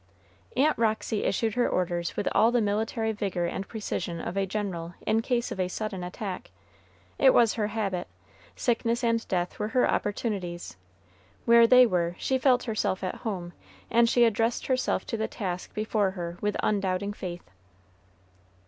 Aunt 0.57 0.75
Roxy 0.79 1.25
issued 1.25 1.53
her 1.53 1.69
orders 1.69 2.17
with 2.17 2.27
all 2.31 2.51
the 2.51 2.59
military 2.59 3.11
vigor 3.11 3.45
and 3.45 3.67
precision 3.67 4.19
of 4.19 4.35
a 4.35 4.47
general 4.47 4.95
in 5.05 5.21
case 5.21 5.51
of 5.51 5.59
a 5.59 5.67
sudden 5.67 6.03
attack. 6.03 6.49
It 7.19 7.35
was 7.35 7.53
her 7.53 7.67
habit. 7.67 8.07
Sickness 8.55 9.03
and 9.03 9.27
death 9.27 9.59
were 9.59 9.67
her 9.67 9.87
opportunities; 9.87 10.75
where 11.45 11.67
they 11.67 11.85
were, 11.85 12.15
she 12.17 12.39
felt 12.39 12.63
herself 12.63 13.03
at 13.03 13.17
home, 13.21 13.53
and 13.91 14.09
she 14.09 14.23
addressed 14.23 14.65
herself 14.65 15.05
to 15.05 15.17
the 15.17 15.27
task 15.27 15.71
before 15.75 16.09
her 16.17 16.39
with 16.41 16.57
undoubting 16.63 17.13
faith. 17.13 17.47